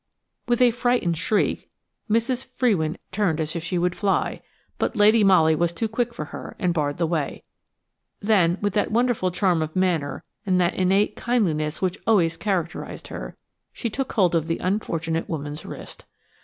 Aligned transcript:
With 0.47 0.63
a 0.63 0.71
frightened 0.71 1.15
shriek 1.19 1.69
Mrs. 2.09 2.43
Frewin 2.43 2.97
turned 3.11 3.39
as 3.39 3.55
if 3.55 3.63
she 3.63 3.77
would 3.77 3.93
fly, 3.93 4.41
but 4.79 4.95
Lady 4.95 5.23
Molly 5.23 5.53
was 5.53 5.71
too 5.71 5.87
quick 5.87 6.11
for 6.11 6.25
her, 6.33 6.55
and 6.57 6.73
barred 6.73 6.97
the 6.97 7.05
way. 7.05 7.43
Then, 8.19 8.57
with 8.61 8.73
that 8.73 8.89
wonderful 8.91 9.29
charm 9.29 9.61
of 9.61 9.75
manner 9.75 10.23
and 10.43 10.59
that 10.59 10.73
innate 10.73 11.15
kindliness 11.15 11.83
which 11.83 11.99
always 12.07 12.35
characterised 12.35 13.09
her, 13.09 13.37
she 13.71 13.91
took 13.91 14.11
hold 14.13 14.33
of 14.33 14.47
the 14.47 14.57
unfortunate 14.57 15.29
woman's 15.29 15.67
wrist. 15.67 16.05